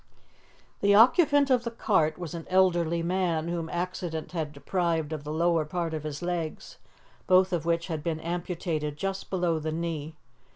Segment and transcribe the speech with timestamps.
[0.79, 5.31] The occupant of the cart was an elderly man, whom accident had deprived of the
[5.31, 6.79] lower part of his legs,
[7.27, 10.15] both of which had been amputated just below the knee.